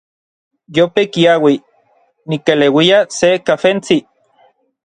Yope 0.77 1.03
kiaui, 1.17 1.53
nikeleuia 2.33 3.05
se 3.19 3.29
kafentsi. 3.51 4.03